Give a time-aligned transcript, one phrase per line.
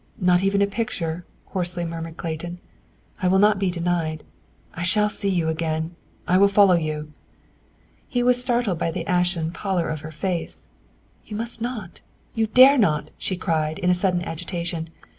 [0.19, 2.57] Not even a picture," hoarsely murmured Clayton.
[3.21, 4.23] "I will not be denied.
[4.73, 5.95] I shall see you again.
[6.27, 7.13] I will follow you!"
[8.07, 10.67] He was startled by the ashen pallor of her face.
[11.23, 12.01] "You must not!
[12.33, 14.89] You dare not!" she cried, in a sudden agitation.